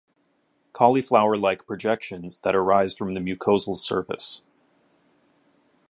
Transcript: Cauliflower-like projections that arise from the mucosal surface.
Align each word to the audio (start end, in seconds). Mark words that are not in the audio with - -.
Cauliflower-like 0.73 1.67
projections 1.67 2.39
that 2.39 2.55
arise 2.55 2.95
from 2.95 3.11
the 3.11 3.19
mucosal 3.19 3.75
surface. 3.75 4.41